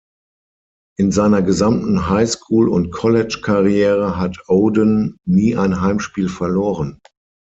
In 0.97 1.11
seiner 1.11 1.43
gesamten 1.43 2.09
High 2.09 2.25
School- 2.27 2.69
und 2.69 2.89
College-Karriere 2.89 4.17
hat 4.17 4.49
Oden 4.49 5.19
nie 5.27 5.55
ein 5.55 5.79
Heimspiel 5.81 6.27
verloren. 6.27 6.97